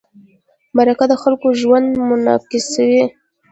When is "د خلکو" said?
1.11-1.47